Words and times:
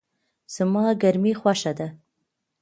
زما 0.55 0.85
ګرمی 1.01 1.33
خوښه 1.39 1.71
ده 1.79 1.87